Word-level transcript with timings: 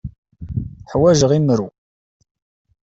Ḥwajeɣ 0.91 1.31
imru. 1.37 1.67